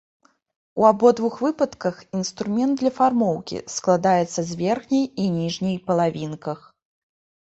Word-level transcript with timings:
У 0.83 0.85
абодвух 0.91 1.35
выпадках, 1.47 1.99
інструмент 2.19 2.73
для 2.81 2.91
фармоўкі, 2.97 3.57
складаецца 3.75 4.39
з 4.51 4.57
верхняй 4.61 5.05
і 5.25 5.29
ніжняй 5.37 5.77
палавінках. 5.91 6.59